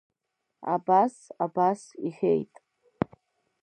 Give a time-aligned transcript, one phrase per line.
[0.73, 1.15] Абас,
[1.45, 2.53] абас,— иҳәеит.